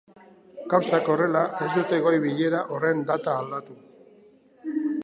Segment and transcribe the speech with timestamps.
[0.73, 3.81] Gauzak horrela, ez dute goi-bilera horren data aldatu.